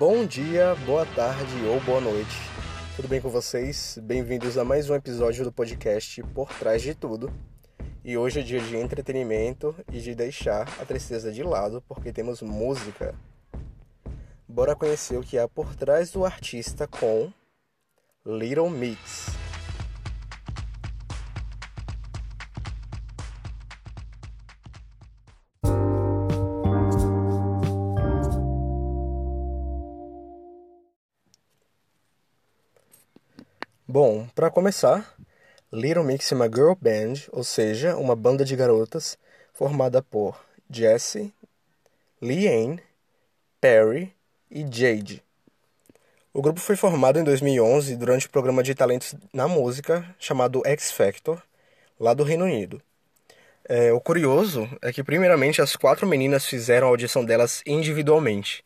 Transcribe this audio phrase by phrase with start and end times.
[0.00, 2.34] Bom dia, boa tarde ou boa noite.
[2.96, 3.98] Tudo bem com vocês?
[4.02, 7.30] Bem-vindos a mais um episódio do podcast Por Trás de Tudo.
[8.02, 12.40] E hoje é dia de entretenimento e de deixar a tristeza de lado porque temos
[12.40, 13.14] música.
[14.48, 17.30] Bora conhecer o que há por trás do artista com
[18.24, 19.39] Little Mix.
[33.92, 35.16] Bom, para começar,
[35.72, 39.18] Little Mix é uma girl band, ou seja, uma banda de garotas
[39.52, 40.40] formada por
[40.70, 41.34] Jessie,
[42.22, 42.80] Leanne,
[43.60, 44.14] Perry
[44.48, 45.24] e Jade.
[46.32, 50.92] O grupo foi formado em 2011 durante o programa de talentos na música chamado X
[50.92, 51.42] Factor,
[51.98, 52.80] lá do Reino Unido.
[53.68, 58.64] É, o curioso é que, primeiramente, as quatro meninas fizeram a audição delas individualmente.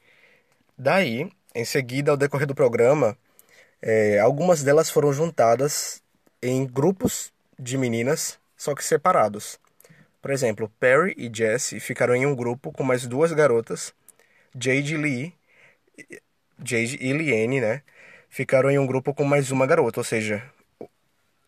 [0.77, 3.17] Daí, em seguida, ao decorrer do programa,
[3.81, 6.03] é, algumas delas foram juntadas
[6.43, 9.59] em grupos de meninas, só que separados.
[10.21, 13.93] Por exemplo, Perry e Jessie ficaram em um grupo com mais duas garotas,
[14.59, 15.35] Jade Lee,
[16.59, 17.83] Jade e Liane, né?
[18.29, 20.43] Ficaram em um grupo com mais uma garota, ou seja,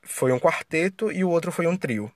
[0.03, 2.13] foi um quarteto e o outro foi um trio.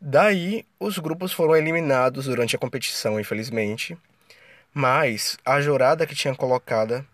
[0.00, 3.96] Daí, os grupos foram eliminados durante a competição, infelizmente.
[4.72, 7.06] Mas a jurada que tinha colocada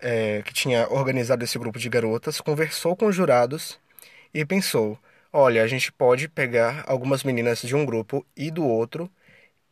[0.00, 3.78] é, que tinha organizado esse grupo de garotas, conversou com os jurados
[4.34, 4.98] e pensou:
[5.32, 9.10] olha, a gente pode pegar algumas meninas de um grupo e do outro,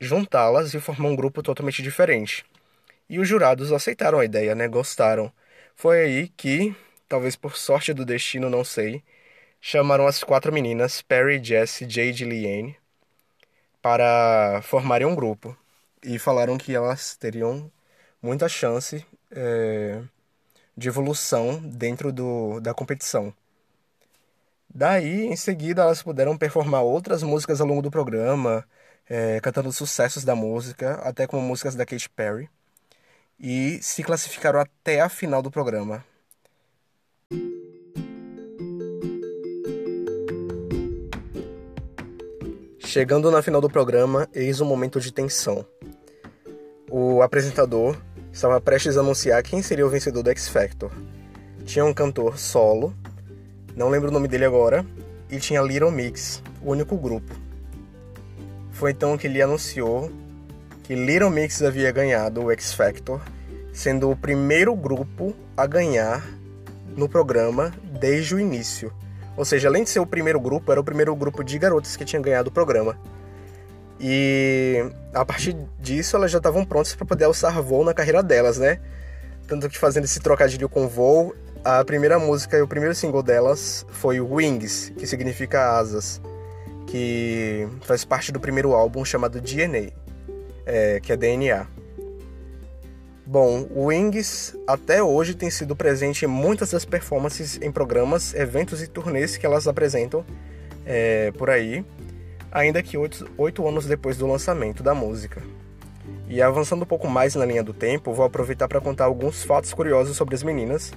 [0.00, 2.44] juntá-las e formar um grupo totalmente diferente.
[3.08, 4.68] E os jurados aceitaram a ideia, né?
[4.68, 5.32] Gostaram.
[5.76, 6.74] Foi aí que,
[7.08, 9.02] talvez por sorte do destino, não sei,
[9.60, 12.76] chamaram as quatro meninas, Perry, Jessie, Jade e Leanne,
[13.82, 15.56] para formarem um grupo.
[16.02, 17.70] E falaram que elas teriam
[18.22, 20.02] muita chance é,
[20.78, 23.34] de evolução dentro do, da competição.
[24.72, 28.64] Daí, em seguida, elas puderam performar outras músicas ao longo do programa,
[29.10, 32.48] é, cantando sucessos da música, até como músicas da Katy Perry,
[33.40, 36.04] e se classificaram até a final do programa.
[42.78, 45.66] Chegando na final do programa, eis um momento de tensão.
[46.88, 48.00] O apresentador
[48.38, 50.92] estava prestes a anunciar quem seria o vencedor do X Factor.
[51.64, 52.94] Tinha um cantor solo,
[53.74, 54.86] não lembro o nome dele agora,
[55.28, 57.34] e tinha Little Mix, o único grupo.
[58.70, 60.08] Foi então que ele anunciou
[60.84, 63.20] que Little Mix havia ganhado o X Factor,
[63.72, 66.24] sendo o primeiro grupo a ganhar
[66.96, 68.92] no programa desde o início.
[69.36, 72.04] Ou seja, além de ser o primeiro grupo, era o primeiro grupo de garotas que
[72.04, 72.96] tinha ganhado o programa.
[74.00, 78.58] E a partir disso elas já estavam prontas para poder alçar voo na carreira delas,
[78.58, 78.80] né?
[79.46, 83.84] Tanto que fazendo esse trocadilho com voo, a primeira música e o primeiro single delas
[83.90, 86.20] foi Wings, que significa asas,
[86.86, 89.90] que faz parte do primeiro álbum chamado DNA,
[90.64, 91.66] é, que é DNA.
[93.26, 98.86] Bom, Wings até hoje tem sido presente em muitas das performances em programas, eventos e
[98.86, 100.24] turnês que elas apresentam
[100.86, 101.84] é, por aí
[102.50, 105.42] ainda que oito, anos depois do lançamento da música.
[106.28, 109.72] E avançando um pouco mais na linha do tempo, vou aproveitar para contar alguns fatos
[109.72, 110.92] curiosos sobre as meninas.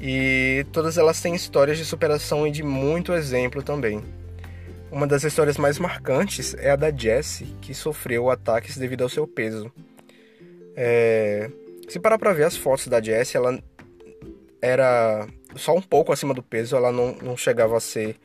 [0.00, 4.02] E todas elas têm histórias de superação e de muito exemplo também.
[4.90, 9.26] Uma das histórias mais marcantes é a da Jessie, que sofreu ataques devido ao seu
[9.26, 9.70] peso.
[10.76, 11.50] É...
[11.88, 13.58] Se parar para ver as fotos da Jessie, ela
[14.62, 18.16] era só um pouco acima do peso, ela não, não chegava a ser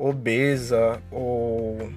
[0.00, 1.90] obesa ou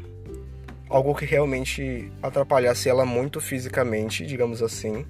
[0.89, 5.05] algo que realmente atrapalhasse ela muito fisicamente, digamos assim.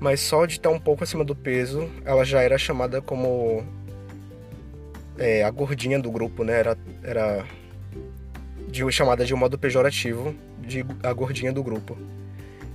[0.00, 3.62] Mas só de estar um pouco acima do peso, ela já era chamada como
[5.18, 6.58] é, a gordinha do grupo, né?
[6.58, 7.44] Era, era
[8.68, 11.98] de, chamada de um modo pejorativo de a gordinha do grupo.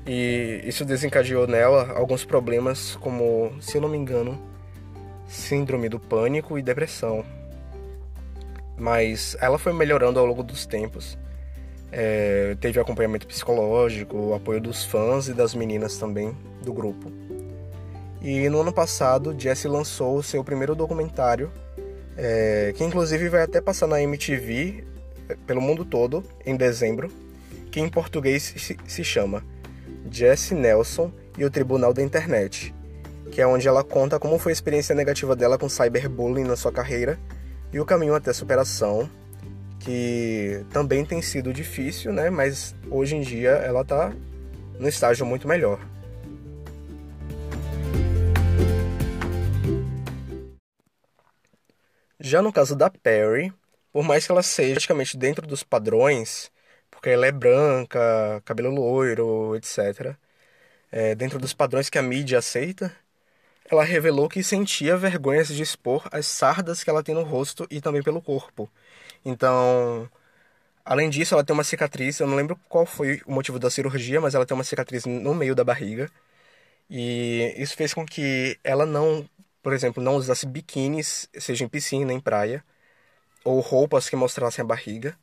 [0.05, 4.39] E isso desencadeou nela alguns problemas, como, se eu não me engano,
[5.27, 7.25] síndrome do pânico e depressão.
[8.83, 11.18] Mas ela foi melhorando ao longo dos tempos.
[11.89, 17.09] É, teve acompanhamento psicológico, apoio dos fãs e das meninas também do grupo.
[18.21, 21.50] E no ano passado, Jessie lançou o seu primeiro documentário,
[22.18, 24.83] é, que inclusive vai até passar na MTV
[25.30, 27.09] é, pelo mundo todo em dezembro,
[27.71, 29.45] que em português se, se chama
[30.12, 32.75] Jessie Nelson e o Tribunal da Internet,
[33.31, 36.74] que é onde ela conta como foi a experiência negativa dela com cyberbullying na sua
[36.74, 37.18] carreira
[37.73, 39.09] e o caminho até a superação,
[39.79, 42.29] que também tem sido difícil, né?
[42.29, 44.13] Mas hoje em dia ela está
[44.79, 45.79] no estágio muito melhor.
[52.19, 53.51] Já no caso da Perry,
[53.91, 56.51] por mais que ela seja praticamente dentro dos padrões,
[56.89, 60.15] porque ela é branca, cabelo loiro, etc.,
[60.91, 62.95] é, dentro dos padrões que a mídia aceita,
[63.69, 67.81] ela revelou que sentia vergonha de expor as sardas que ela tem no rosto e
[67.81, 68.69] também pelo corpo.
[69.25, 70.10] Então,
[70.86, 74.21] além disso, ela tem uma cicatriz, eu não lembro qual foi o motivo da cirurgia,
[74.21, 76.10] mas ela tem uma cicatriz no meio da barriga.
[76.89, 79.27] E isso fez com que ela não,
[79.62, 82.63] por exemplo, não usasse biquínis, seja em piscina, em praia,
[83.44, 85.18] ou roupas que mostrassem a barriga.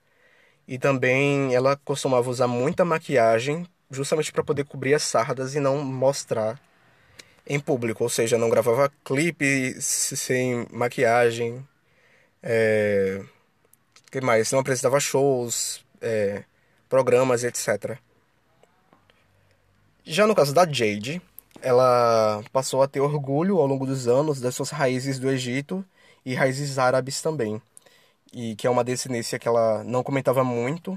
[0.69, 5.79] E também ela costumava usar muita maquiagem justamente para poder cobrir as sardas e não
[5.85, 6.61] mostrar
[7.51, 11.67] em público, ou seja, não gravava clipe sem maquiagem,
[12.41, 13.21] é...
[14.09, 14.53] que mais?
[14.53, 16.45] Não apresentava shows, é...
[16.89, 17.99] programas, etc.
[20.05, 21.21] Já no caso da Jade,
[21.61, 25.85] ela passou a ter orgulho ao longo dos anos das suas raízes do Egito
[26.25, 27.61] e raízes árabes também,
[28.33, 30.97] e que é uma descendência que ela não comentava muito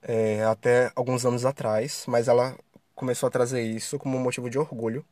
[0.00, 2.56] é, até alguns anos atrás, mas ela
[2.94, 5.04] começou a trazer isso como motivo de orgulho,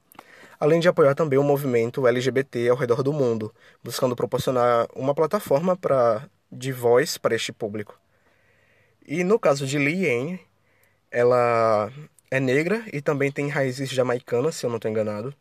[0.60, 3.52] além de apoiar também o movimento LGBT ao redor do mundo,
[3.82, 7.98] buscando proporcionar uma plataforma para de voz para este público.
[9.06, 10.40] E no caso de Lee Anne,
[11.10, 11.90] ela
[12.30, 15.34] é negra e também tem raízes jamaicanas, se eu não estou enganado.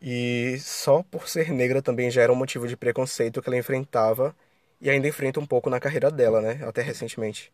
[0.00, 4.36] E só por ser negra também já era um motivo de preconceito que ela enfrentava
[4.80, 6.60] e ainda enfrenta um pouco na carreira dela, né?
[6.66, 7.52] Até recentemente.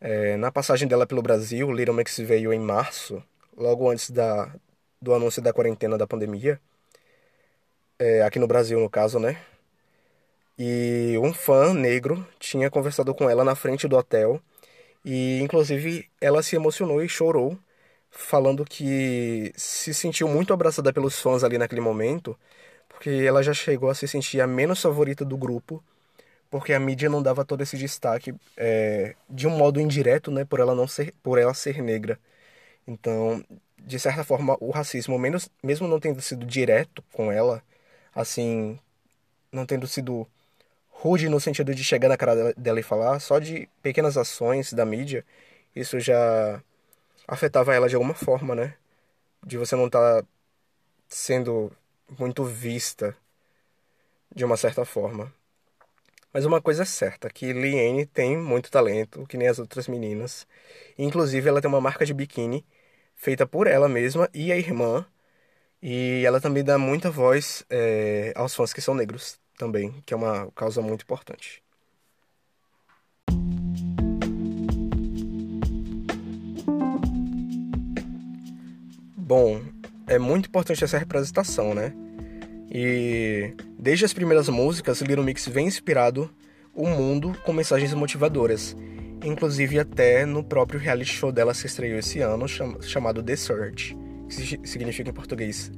[0.00, 3.22] É, na passagem dela pelo Brasil, Little Mix veio em março,
[3.56, 4.52] logo antes da,
[5.02, 6.60] do anúncio da quarentena da pandemia.
[7.98, 9.38] É, aqui no Brasil, no caso, né?
[10.58, 14.40] E um fã negro tinha conversado com ela na frente do hotel.
[15.04, 17.58] E, inclusive, ela se emocionou e chorou,
[18.10, 22.38] falando que se sentiu muito abraçada pelos fãs ali naquele momento,
[22.88, 25.82] porque ela já chegou a se sentir a menos favorita do grupo
[26.52, 30.60] porque a mídia não dava todo esse destaque é, de um modo indireto, né, por
[30.60, 32.20] ela não ser, por ela ser negra.
[32.86, 33.44] Então,
[33.86, 37.62] de certa forma, o racismo, menos, mesmo não tendo sido direto com ela,
[38.14, 38.78] assim,
[39.52, 40.26] não tendo sido
[40.90, 44.86] rude no sentido de chegar na cara dela e falar, só de pequenas ações da
[44.86, 45.24] mídia,
[45.74, 46.62] isso já
[47.28, 48.76] afetava ela de alguma forma, né?
[49.44, 50.28] De você não estar tá
[51.08, 51.72] sendo
[52.18, 53.16] muito vista
[54.34, 55.32] de uma certa forma.
[56.32, 60.46] Mas uma coisa é certa, que Liane tem muito talento, que nem as outras meninas.
[60.98, 62.64] Inclusive, ela tem uma marca de biquíni
[63.22, 65.06] feita por ela mesma e a irmã.
[65.80, 70.16] E ela também dá muita voz é, aos fãs que são negros também, que é
[70.16, 71.62] uma causa muito importante.
[79.16, 79.62] Bom,
[80.08, 81.94] é muito importante essa representação, né?
[82.70, 86.28] E desde as primeiras músicas, Little Mix vem inspirado
[86.74, 88.76] o mundo com mensagens motivadoras,
[89.22, 92.46] inclusive até no próprio reality show dela que estreou esse ano,
[92.80, 93.96] chamado The Search,
[94.28, 95.70] que significa em português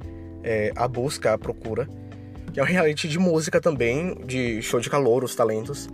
[0.43, 1.87] é, A Busca, A Procura,
[2.53, 5.89] que é um reality de música também, de show de calor, os talentos,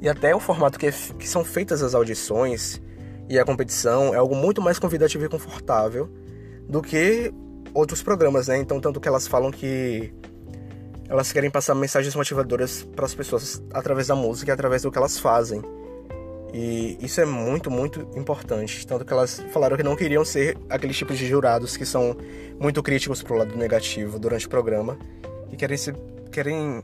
[0.00, 2.80] e até o formato que, é, que são feitas as audições
[3.28, 6.10] e a competição é algo muito mais convidativo e confortável
[6.68, 7.32] do que
[7.72, 8.58] outros programas, né?
[8.58, 10.12] Então, tanto que elas falam que
[11.08, 14.98] elas querem passar mensagens motivadoras para as pessoas através da música e através do que
[14.98, 15.62] elas fazem.
[16.56, 18.86] E isso é muito, muito importante.
[18.86, 22.16] Tanto que elas falaram que não queriam ser aqueles tipos de jurados que são
[22.60, 24.96] muito críticos pro lado negativo durante o programa
[25.50, 25.92] e querem se,
[26.30, 26.80] querem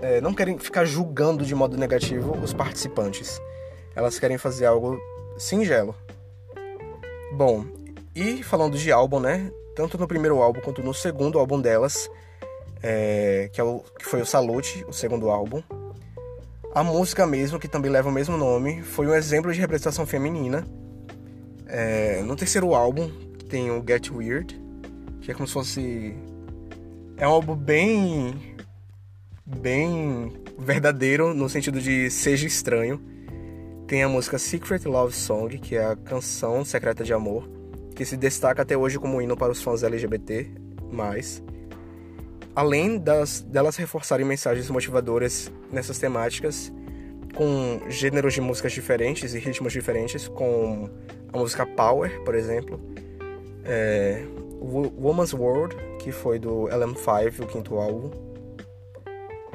[0.00, 3.38] é, não querem ficar julgando de modo negativo os participantes.
[3.94, 4.98] Elas querem fazer algo
[5.36, 5.94] singelo.
[7.34, 7.66] Bom,
[8.16, 9.52] e falando de álbum, né?
[9.76, 12.10] Tanto no primeiro álbum quanto no segundo álbum delas,
[12.82, 15.62] é, que, é o, que foi o Salute, o segundo álbum.
[16.74, 20.66] A música mesmo, que também leva o mesmo nome, foi um exemplo de representação feminina.
[21.66, 23.10] É, no terceiro álbum,
[23.50, 24.58] tem o Get Weird,
[25.20, 26.14] que é como se fosse.
[27.18, 28.56] É um álbum bem.
[29.44, 32.98] bem verdadeiro, no sentido de seja estranho.
[33.86, 37.50] Tem a música Secret Love Song, que é a canção secreta de amor,
[37.94, 40.50] que se destaca até hoje como hino para os fãs LGBT
[42.54, 46.72] além das, delas reforçarem mensagens motivadoras nessas temáticas,
[47.34, 50.88] com gêneros de músicas diferentes e ritmos diferentes, com
[51.32, 52.78] a música Power, por exemplo,
[53.64, 54.24] é,
[54.60, 58.10] Woman's World, que foi do LM5, o quinto álbum.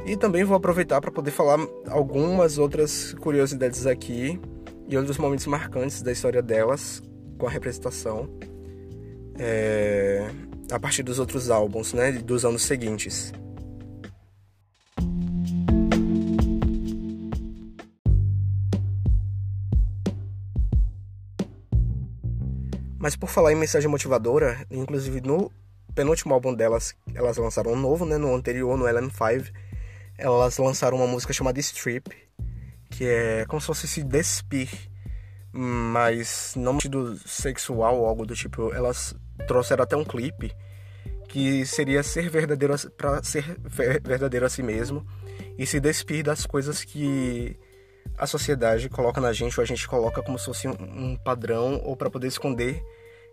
[0.06, 4.39] E também vou aproveitar para poder falar algumas outras curiosidades aqui
[4.88, 7.04] e outros momentos marcantes da história delas
[7.38, 8.30] com a representação
[9.39, 10.29] é,
[10.72, 13.32] a partir dos outros álbuns, né, dos anos seguintes.
[23.00, 25.51] Mas por falar em mensagem motivadora, inclusive no
[25.96, 28.17] penúltimo álbum delas, elas lançaram um novo, né?
[28.17, 29.51] No anterior, no LM5,
[30.17, 32.10] elas lançaram uma música chamada Strip,
[32.89, 34.70] que é como se fosse se despir,
[35.51, 38.74] mas não sentido sexual ou algo do tipo.
[38.74, 39.15] Elas
[39.46, 40.51] trouxeram até um clipe
[41.27, 43.58] que seria ser verdadeiro para ser
[44.01, 45.06] verdadeiro a si mesmo
[45.58, 47.58] e se despir das coisas que
[48.17, 51.96] a sociedade coloca na gente ou a gente coloca como se fosse um padrão ou
[51.96, 52.82] para poder esconder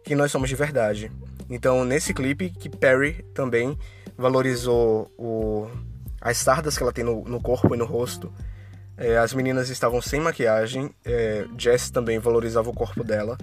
[0.03, 1.11] que nós somos de verdade.
[1.49, 3.79] Então, nesse clipe que Perry também
[4.17, 5.69] valorizou o
[6.25, 8.33] as sardas que ela tem no, no corpo e no rosto.
[8.97, 13.37] É, as meninas estavam sem maquiagem, é, Jess também valorizava o corpo dela.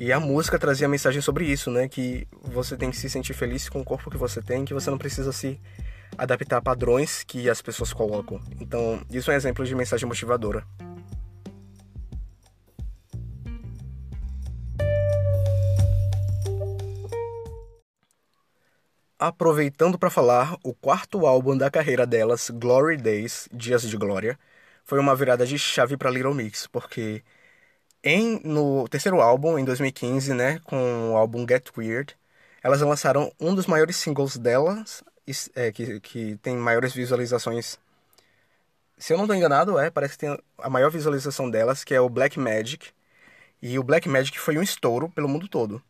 [0.00, 1.86] E a música trazia a mensagem sobre isso, né?
[1.86, 4.88] Que você tem que se sentir feliz com o corpo que você tem, que você
[4.88, 5.60] não precisa se
[6.16, 8.40] adaptar a padrões que as pessoas colocam.
[8.58, 10.64] Então, isso é um exemplo de mensagem motivadora.
[19.18, 24.38] Aproveitando para falar, o quarto álbum da carreira delas, Glory Days, Dias de Glória,
[24.82, 27.22] foi uma virada de chave para Little Mix, porque
[28.02, 32.16] em, no terceiro álbum, em 2015, né, com o álbum Get Weird,
[32.62, 35.02] elas lançaram um dos maiores singles delas,
[35.54, 37.78] é, que, que tem maiores visualizações.
[38.98, 42.00] Se eu não estou enganado, é, parece que tem a maior visualização delas, que é
[42.00, 42.90] o Black Magic.
[43.62, 45.82] E o Black Magic foi um estouro pelo mundo todo.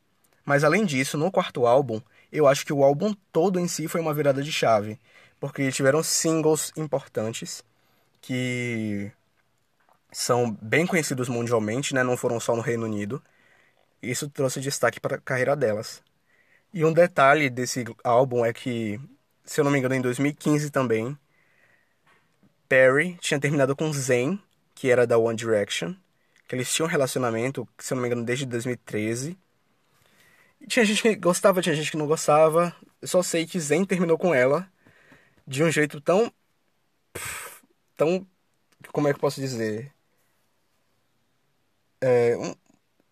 [0.45, 2.01] Mas além disso, no quarto álbum,
[2.33, 4.99] eu acho que o álbum todo em si foi uma virada de chave.
[5.41, 7.65] Porque tiveram singles importantes
[8.21, 9.11] que
[10.13, 12.03] são bem conhecidos mundialmente, né?
[12.03, 13.23] não foram só no Reino Unido.
[14.03, 16.03] Isso trouxe destaque para a carreira delas.
[16.73, 19.01] E um detalhe desse álbum é que,
[19.45, 21.19] se eu não me engano, em 2015 também,
[22.69, 24.39] Perry tinha terminado com Zayn,
[24.75, 25.95] que era da One Direction,
[26.49, 29.37] que eles tinham um relacionamento, se eu não me engano, desde 2013.
[30.61, 32.75] E tinha gente que gostava, tinha gente que não gostava.
[33.03, 34.69] Eu só sei que Zayn terminou com ela
[35.47, 36.33] de um jeito tão.
[37.97, 38.27] tão.
[38.93, 39.93] Como é que eu posso dizer?
[42.01, 42.55] É, um,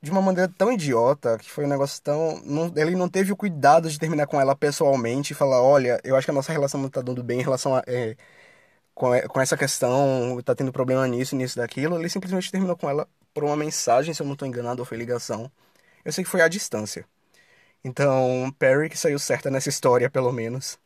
[0.03, 2.41] de uma maneira tão idiota, que foi um negócio tão.
[2.45, 6.17] Não, ele não teve o cuidado de terminar com ela pessoalmente e falar: olha, eu
[6.17, 7.83] acho que a nossa relação não tá dando bem em relação a.
[7.87, 8.17] É,
[8.95, 11.99] com, com essa questão, tá tendo problema nisso, nisso, daquilo.
[11.99, 14.99] Ele simplesmente terminou com ela por uma mensagem, se eu não tô enganado, ou foi
[14.99, 15.51] ligação.
[16.05, 17.07] Eu sei que foi à distância.
[17.85, 20.79] Então, Perry que saiu certa nessa história, pelo menos.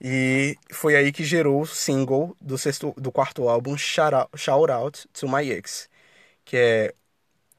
[0.00, 4.70] E foi aí que gerou o single do, sexto, do quarto álbum, Shout Out, Shout
[4.72, 5.88] Out to My Ex,
[6.44, 6.94] que é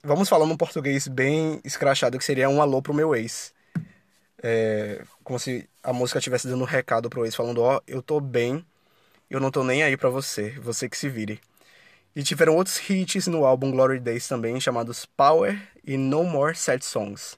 [0.03, 3.53] Vamos falar num português bem escrachado, que seria um alô pro meu ex.
[4.41, 8.01] É, como se a música estivesse dando um recado pro ex, falando: Ó, oh, eu
[8.01, 8.65] tô bem,
[9.29, 11.41] eu não tô nem aí pra você, você que se vire.
[12.15, 16.83] E tiveram outros hits no álbum Glory Days também, chamados Power e No More Sad
[16.85, 17.37] Songs.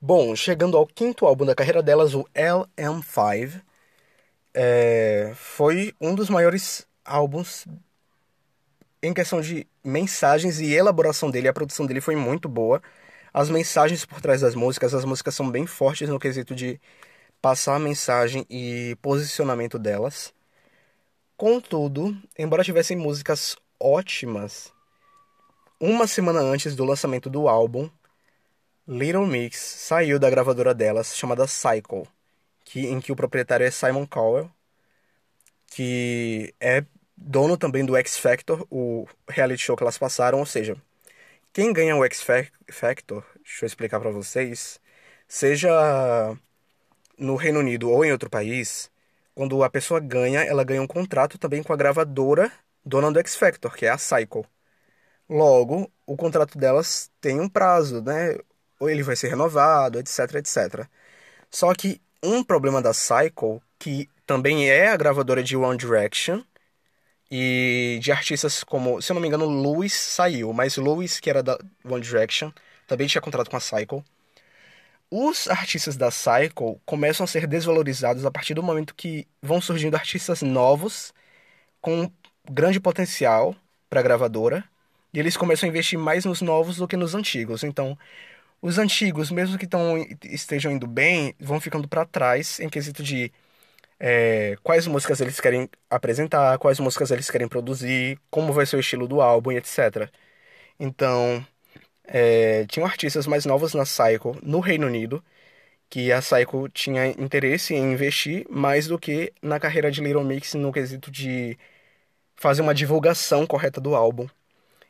[0.00, 3.60] Bom, chegando ao quinto álbum da carreira delas, o LM5,
[4.54, 7.66] é, foi um dos maiores álbuns
[9.06, 12.82] em questão de mensagens e elaboração dele, a produção dele foi muito boa.
[13.32, 16.80] As mensagens por trás das músicas, as músicas são bem fortes no quesito de
[17.40, 20.34] passar a mensagem e posicionamento delas.
[21.36, 24.72] Contudo, embora tivessem músicas ótimas,
[25.78, 27.90] uma semana antes do lançamento do álbum,
[28.88, 32.04] Little Mix saiu da gravadora delas, chamada Cycle,
[32.64, 34.50] que, em que o proprietário é Simon Cowell,
[35.66, 36.84] que é
[37.16, 40.76] dono também do X Factor, o reality show que elas passaram, ou seja,
[41.52, 42.22] quem ganha o X
[42.70, 44.80] Factor, deixa eu explicar para vocês,
[45.28, 46.36] seja
[47.18, 48.90] no Reino Unido ou em outro país,
[49.34, 52.52] quando a pessoa ganha, ela ganha um contrato também com a gravadora
[52.84, 54.44] dona do X Factor, que é a Cycle.
[55.28, 58.38] Logo, o contrato delas tem um prazo, né?
[58.78, 60.88] Ou ele vai ser renovado, etc, etc.
[61.50, 66.42] Só que um problema da Cycle, que também é a gravadora de One Direction,
[67.30, 71.42] e de artistas como, se eu não me engano, Louis saiu, mas Louis, que era
[71.42, 72.50] da One Direction,
[72.86, 74.04] também tinha contrato com a Cycle.
[75.10, 79.94] Os artistas da Cycle começam a ser desvalorizados a partir do momento que vão surgindo
[79.94, 81.12] artistas novos
[81.80, 82.10] com
[82.50, 83.54] grande potencial
[83.88, 84.64] para a gravadora
[85.12, 87.62] e eles começam a investir mais nos novos do que nos antigos.
[87.64, 87.96] Então,
[88.60, 93.32] os antigos, mesmo que tão, estejam indo bem, vão ficando para trás em quesito de
[93.98, 98.80] é, quais músicas eles querem apresentar, quais músicas eles querem produzir, como vai ser o
[98.80, 100.10] estilo do álbum e etc.
[100.78, 101.46] Então,
[102.04, 105.24] é, tinham artistas mais novos na Cycle no Reino Unido,
[105.90, 110.54] que a Cycle tinha interesse em investir mais do que na carreira de Little Mix
[110.54, 111.58] no quesito de
[112.36, 114.28] fazer uma divulgação correta do álbum.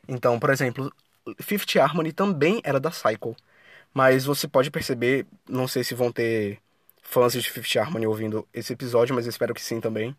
[0.07, 0.91] Então, por exemplo,
[1.41, 3.35] Fifth Harmony também era da Cycle.
[3.93, 6.59] Mas você pode perceber, não sei se vão ter
[7.07, 10.15] fãs de Fifth Harmony ouvindo esse episódio, mas espero que sim também.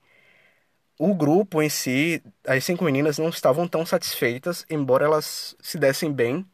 [0.99, 6.11] O grupo em si, as cinco meninas não estavam tão satisfeitas, embora elas se dessem
[6.13, 6.47] bem,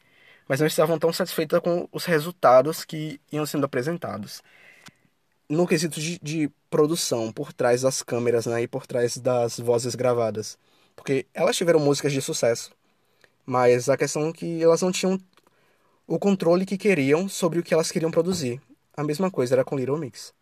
[0.48, 4.42] mas não estavam tão satisfeitas com os resultados que iam sendo apresentados.
[5.48, 9.94] No quesito de, de produção, por trás das câmeras né, e por trás das vozes
[9.94, 10.58] gravadas.
[10.96, 12.72] Porque elas tiveram músicas de sucesso,
[13.46, 15.18] mas a questão é que elas não tinham
[16.06, 18.60] o controle que queriam sobre o que elas queriam produzir.
[18.96, 20.34] A mesma coisa era com Little Mix.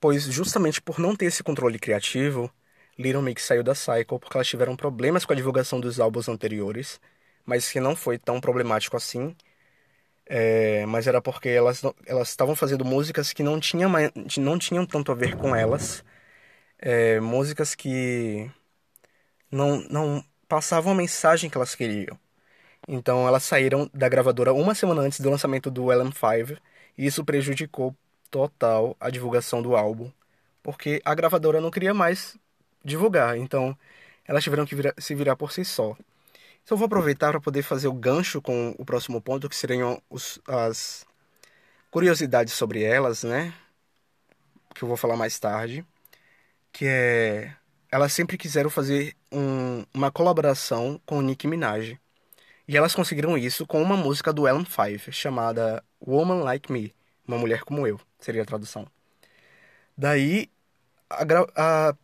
[0.00, 2.50] Pois justamente por não ter esse controle criativo,
[2.98, 7.00] Little Mix saiu da Cycle porque elas tiveram problemas com a divulgação dos álbuns anteriores,
[7.44, 9.36] mas que não foi tão problemático assim.
[10.26, 13.90] É, mas era porque elas elas estavam fazendo músicas que não tinham,
[14.38, 16.04] não tinham tanto a ver com elas,
[16.78, 18.50] é, músicas que
[19.50, 22.18] não, não passavam a mensagem que elas queriam.
[22.88, 26.58] Então elas saíram da gravadora uma semana antes do lançamento do LM5 e
[27.06, 27.96] isso prejudicou
[28.30, 30.10] total a divulgação do álbum,
[30.62, 32.36] porque a gravadora não queria mais
[32.84, 33.76] divulgar, então
[34.24, 35.96] elas tiveram que se virar por si só.
[36.62, 40.38] Então vou aproveitar para poder fazer o gancho com o próximo ponto, que seriam os,
[40.46, 41.04] as
[41.90, 43.52] curiosidades sobre elas, né?
[44.74, 45.84] Que eu vou falar mais tarde.
[46.72, 47.56] Que é.
[47.90, 51.98] Elas sempre quiseram fazer um, uma colaboração com o Nicki Minaj.
[52.68, 56.94] E elas conseguiram isso com uma música do Ellen Five, chamada Woman Like Me,
[57.26, 58.86] Uma Mulher Como Eu, seria a tradução.
[59.96, 60.48] Daí,
[61.08, 61.94] a, a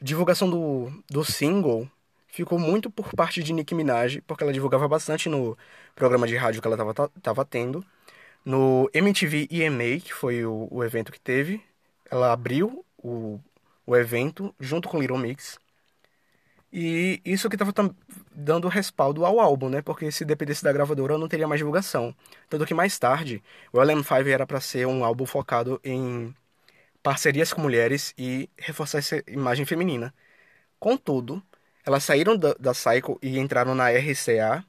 [0.00, 1.88] divulgação do, do single
[2.28, 5.56] ficou muito por parte de Nicki Minaj, porque ela divulgava bastante no
[5.94, 7.84] programa de rádio que ela estava tava tendo.
[8.44, 11.62] No MTV EMA, que foi o, o evento que teve,
[12.10, 13.40] ela abriu o,
[13.86, 15.58] o evento junto com Little Mix.
[16.72, 17.72] E isso que estava
[18.32, 19.82] dando respaldo ao álbum, né?
[19.82, 22.14] Porque se dependesse da gravadora, não teria mais divulgação.
[22.48, 26.34] Tanto que mais tarde, o LM5 era para ser um álbum focado em
[27.02, 30.14] parcerias com mulheres e reforçar essa imagem feminina.
[30.78, 31.42] Contudo,
[31.84, 32.72] elas saíram da, da
[33.22, 34.64] e entraram na RCA.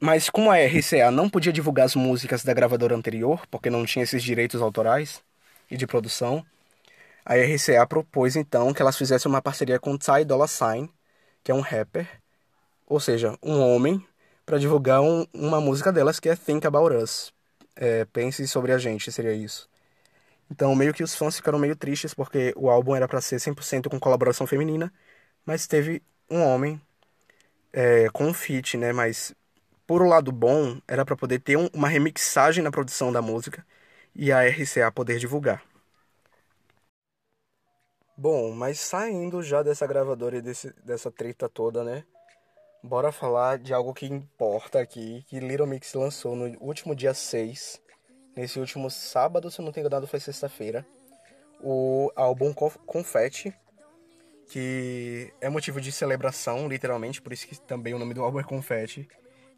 [0.00, 4.04] Mas como a RCA não podia divulgar as músicas da gravadora anterior, porque não tinha
[4.04, 5.22] esses direitos autorais
[5.70, 6.44] e de produção,
[7.28, 10.90] a RCA propôs então que elas fizessem uma parceria com Ty Dolla Sign,
[11.44, 12.08] que é um rapper,
[12.86, 14.06] ou seja, um homem,
[14.46, 17.32] para divulgar um, uma música delas que é Think About Us.
[17.76, 19.68] É, pense sobre a gente, seria isso.
[20.50, 23.88] Então, meio que os fãs ficaram meio tristes porque o álbum era para ser 100%
[23.90, 24.92] com colaboração feminina
[25.44, 26.80] mas teve um homem
[27.72, 28.92] é, com um feat, né?
[28.92, 29.34] Mas
[29.86, 33.66] por um lado bom, era para poder ter um, uma remixagem na produção da música
[34.14, 35.62] e a RCA poder divulgar.
[38.20, 42.02] Bom, mas saindo já dessa gravadora e desse, dessa treta toda, né?
[42.82, 47.80] Bora falar de algo que importa aqui, que Little Mix lançou no último dia 6,
[48.36, 50.84] nesse último sábado, se eu não tenho dado, foi sexta-feira,
[51.60, 53.54] o álbum Confetti,
[54.50, 58.44] que é motivo de celebração, literalmente, por isso que também o nome do álbum é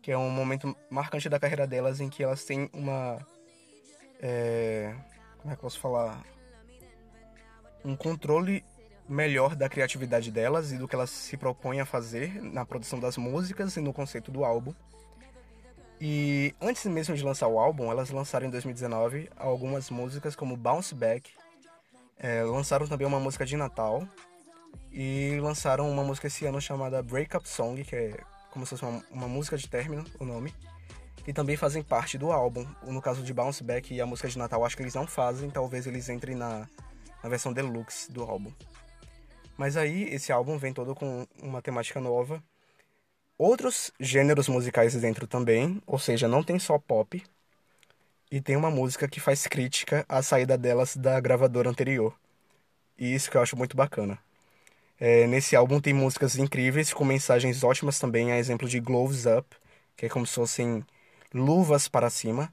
[0.03, 3.27] que é um momento marcante da carreira delas em que elas têm uma.
[4.21, 4.95] É,
[5.39, 6.23] como é que eu posso falar?
[7.85, 8.65] Um controle
[9.09, 13.17] melhor da criatividade delas e do que elas se propõem a fazer na produção das
[13.17, 14.73] músicas e no conceito do álbum.
[16.01, 20.95] E antes mesmo de lançar o álbum, elas lançaram em 2019 algumas músicas como Bounce
[20.95, 21.31] Back,
[22.19, 24.07] é, lançaram também uma música de Natal,
[24.93, 29.05] e lançaram uma música esse ano chamada Breakup Song, que é como se fosse uma,
[29.11, 30.55] uma música de término, o nome.
[31.27, 32.67] E também fazem parte do álbum.
[32.83, 35.51] No caso de Bounce Back e a música de Natal, acho que eles não fazem,
[35.51, 36.67] talvez eles entrem na,
[37.23, 38.53] na versão deluxe do álbum.
[39.57, 42.43] Mas aí, esse álbum vem todo com uma temática nova.
[43.37, 47.23] Outros gêneros musicais dentro também, ou seja, não tem só pop.
[48.31, 52.15] E tem uma música que faz crítica à saída delas da gravadora anterior.
[52.99, 54.19] E isso que eu acho muito bacana.
[54.99, 59.57] É, nesse álbum tem músicas incríveis com mensagens ótimas também, a exemplo de Gloves Up,
[59.97, 60.85] que é como se fossem
[61.33, 62.53] luvas para cima.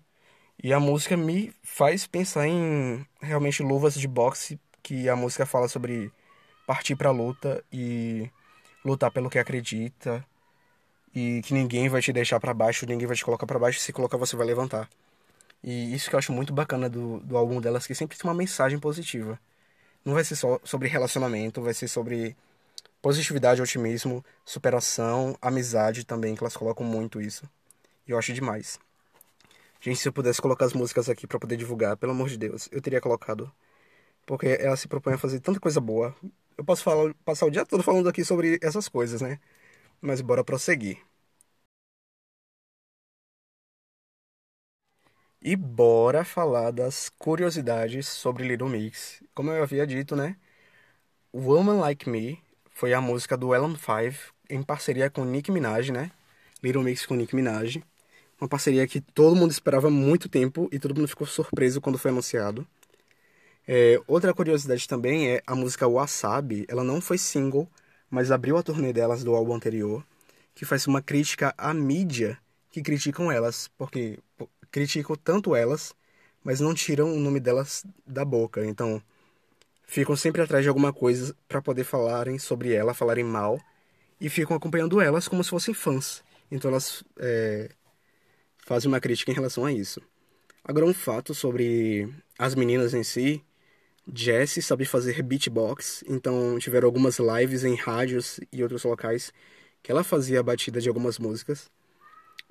[0.62, 5.68] E a música me faz pensar em realmente luvas de boxe, que a música fala
[5.68, 6.12] sobre
[6.66, 8.30] partir para a luta e
[8.84, 10.26] lutar pelo que acredita
[11.14, 13.94] e que ninguém vai te deixar para baixo, ninguém vai te colocar para baixo, se
[13.94, 14.90] colocar você vai levantar.
[15.64, 18.36] E isso que eu acho muito bacana do, do álbum delas, que sempre tem uma
[18.36, 19.40] mensagem positiva.
[20.06, 22.36] Não vai ser só sobre relacionamento, vai ser sobre
[23.02, 27.50] positividade, otimismo, superação, amizade também, que elas colocam muito isso.
[28.08, 28.80] E eu acho demais.
[29.82, 32.68] Gente, se eu pudesse colocar as músicas aqui para poder divulgar, pelo amor de Deus,
[32.72, 33.52] eu teria colocado.
[34.26, 36.16] Porque ela se propõe a fazer tanta coisa boa.
[36.58, 39.40] Eu posso falar, passar o dia todo falando aqui sobre essas coisas, né?
[40.02, 41.00] Mas bora prosseguir.
[45.42, 49.22] E bora falar das curiosidades sobre Little Mix.
[49.34, 50.36] Como eu havia dito, né?
[51.34, 56.12] Woman Like Me foi a música do Elon 5 em parceria com Nick Minaj, né?
[56.64, 57.84] Little Mix com Nick Minaj.
[58.40, 62.12] Uma parceria que todo mundo esperava muito tempo e todo mundo ficou surpreso quando foi
[62.12, 62.68] anunciado.
[63.68, 66.66] É, outra curiosidade também é a música Wasabi.
[66.70, 67.68] Ela não foi single,
[68.10, 70.06] mas abriu a turnê delas do álbum anterior,
[70.56, 72.38] que faz uma crítica à mídia
[72.72, 74.20] que criticam elas, porque
[74.72, 75.94] criticam tanto elas,
[76.44, 78.66] mas não tiram o nome delas da boca.
[78.66, 79.02] Então,
[79.86, 83.60] ficam sempre atrás de alguma coisa para poder falarem sobre ela, falarem mal,
[84.22, 86.24] e ficam acompanhando elas como se fossem fãs.
[86.52, 87.70] Então, elas é,
[88.68, 90.02] fazem uma crítica em relação a isso.
[90.62, 93.42] Agora, um fato sobre as meninas em si.
[94.14, 99.34] Jessie sabe fazer beatbox, então tiveram algumas lives em rádios e outros locais
[99.82, 101.70] que ela fazia a batida de algumas músicas.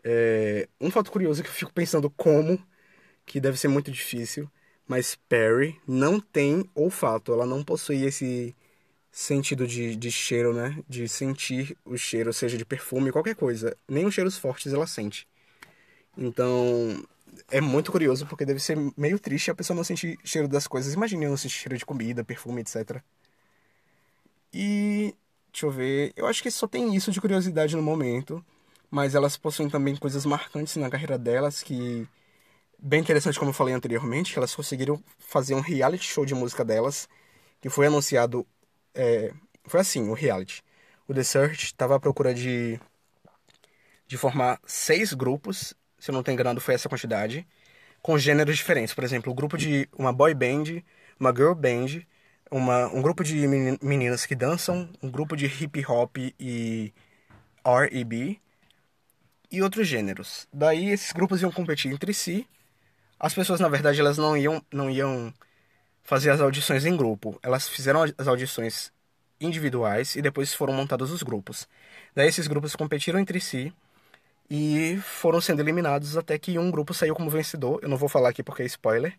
[0.03, 2.59] É, um fato curioso que eu fico pensando como,
[3.27, 4.51] que deve ser muito difícil,
[4.89, 8.55] mas Perry não tem olfato, ela não possui esse
[9.11, 10.83] sentido de, de cheiro, né?
[10.89, 13.77] De sentir o cheiro, seja de perfume, qualquer coisa.
[13.89, 15.27] Nem os cheiros fortes ela sente.
[16.17, 17.05] Então,
[17.51, 20.95] é muito curioso, porque deve ser meio triste a pessoa não sentir cheiro das coisas.
[20.95, 23.03] Imagine não sentir cheiro de comida, perfume, etc.
[24.53, 25.15] E,
[25.53, 28.45] deixa eu ver, eu acho que só tem isso de curiosidade no momento
[28.91, 32.07] mas elas possuem também coisas marcantes na carreira delas que
[32.79, 36.65] bem interessante como eu falei anteriormente, que elas conseguiram fazer um reality show de música
[36.65, 37.09] delas,
[37.61, 38.47] que foi anunciado
[38.95, 39.33] é,
[39.67, 40.63] foi assim, o reality.
[41.09, 42.81] O The Search estava à procura de
[44.07, 45.75] de formar seis grupos,
[46.07, 47.45] se não estou enganado foi essa quantidade,
[48.01, 48.95] com gêneros diferentes.
[48.95, 50.83] Por exemplo, o um grupo de uma boy band,
[51.19, 52.03] uma girl band,
[52.49, 53.35] uma, um grupo de
[53.83, 56.95] meninas que dançam, um grupo de hip hop e
[57.65, 58.39] R&B,
[59.51, 60.47] e outros gêneros.
[60.53, 62.47] Daí esses grupos iam competir entre si.
[63.19, 65.35] As pessoas, na verdade, elas não iam, não iam
[66.05, 67.37] fazer as audições em grupo.
[67.43, 68.93] Elas fizeram as audições
[69.41, 71.67] individuais e depois foram montados os grupos.
[72.15, 73.73] Daí esses grupos competiram entre si
[74.51, 77.81] e foram sendo eliminados até que um grupo saiu como vencedor.
[77.83, 79.19] Eu não vou falar aqui porque é spoiler.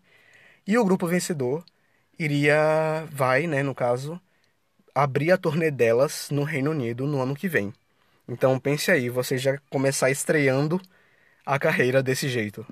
[0.66, 1.64] E o grupo vencedor
[2.18, 4.20] iria, vai, né, no caso,
[4.94, 7.72] abrir a turnê delas no Reino Unido no ano que vem.
[8.28, 10.80] Então pense aí, você já começar estreando
[11.46, 12.66] a carreira desse jeito.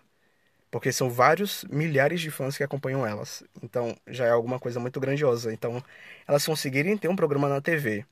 [0.70, 3.44] Porque são vários milhares de fãs que acompanham elas.
[3.62, 5.52] Então já é alguma coisa muito grandiosa.
[5.52, 5.82] Então
[6.28, 8.04] elas conseguirem ter um programa na TV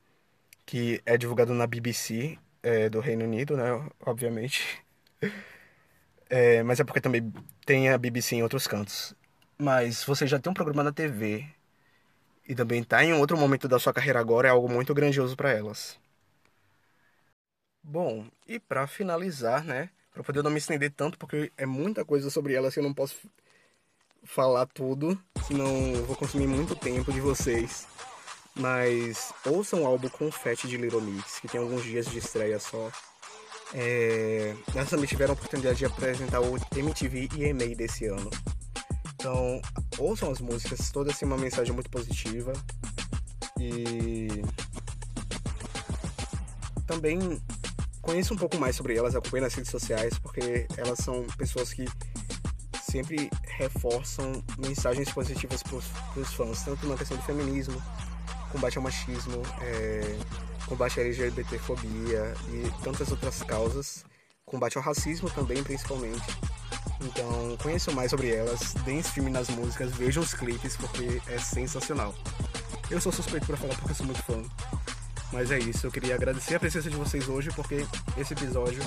[0.65, 3.65] que é divulgado na BBC é, do Reino Unido, né?
[4.05, 4.83] Obviamente.
[6.27, 7.31] É, mas é porque também
[7.67, 9.13] tem a BBC em outros cantos.
[9.59, 11.45] Mas você já tem um programa na TV
[12.49, 15.51] e também está em outro momento da sua carreira agora é algo muito grandioso para
[15.51, 15.99] elas.
[17.83, 22.31] Bom, e para finalizar, né, para poder não me estender tanto, porque é muita coisa
[22.31, 23.15] sobre elas que eu não posso
[24.23, 27.87] falar tudo, senão eu vou consumir muito tempo de vocês.
[28.57, 32.89] Mas ouçam o álbum Confete de Little Mix, que tem alguns dias de estreia só.
[33.73, 34.55] É...
[34.73, 38.29] Elas também tiveram a oportunidade de apresentar o MTV EMA desse ano.
[39.15, 39.61] Então,
[39.97, 42.53] ouçam as músicas, todas têm uma mensagem muito positiva.
[43.59, 44.27] E
[46.85, 47.41] também
[48.01, 51.85] conheça um pouco mais sobre elas, acompanhe nas redes sociais, porque elas são pessoas que
[52.79, 57.81] sempre reforçam mensagens positivas para os fãs, tanto na questão do feminismo,
[58.55, 60.17] combate ao machismo, é,
[60.65, 64.05] combate à LGBTfobia e tantas outras causas,
[64.45, 66.25] combate ao racismo também, principalmente.
[67.01, 72.15] Então, conheçam mais sobre elas, deem stream nas músicas, vejam os clipes, porque é sensacional.
[72.89, 74.41] Eu sou suspeito para falar porque eu sou muito fã.
[75.33, 77.85] Mas é isso, eu queria agradecer a presença de vocês hoje, porque
[78.17, 78.81] esse episódio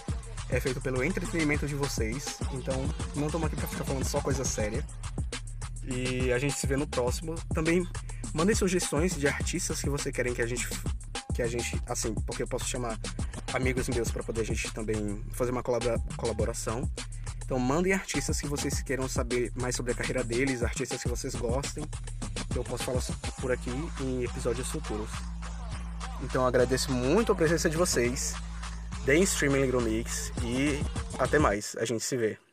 [0.49, 2.39] é feito pelo entretenimento de vocês.
[2.55, 2.75] Então,
[3.15, 4.83] não estamos aqui para ficar falando só coisa séria.
[5.85, 7.35] E a gente se vê no próximo.
[7.53, 7.87] Também
[8.33, 10.69] mandem sugestões de artistas que você querem que a gente
[11.35, 12.99] que a gente, assim, porque eu posso chamar
[13.53, 16.91] amigos meus para poder a gente também fazer uma colaboração.
[17.45, 21.37] Então mandem artistas que vocês queiram saber mais sobre a carreira deles, artistas que vocês
[21.37, 21.85] gostem,
[22.57, 23.01] eu posso falar
[23.41, 25.11] por aqui em episódios futuros.
[26.23, 28.35] Então agradeço muito a presença de vocês.
[29.05, 30.83] Deem streaming Mix e
[31.19, 31.77] até mais.
[31.79, 32.48] A gente se vê.